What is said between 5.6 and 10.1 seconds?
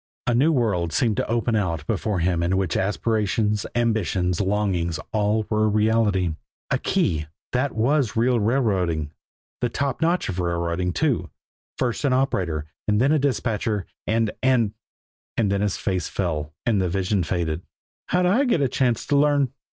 a reality. A key! That was real railroading, the top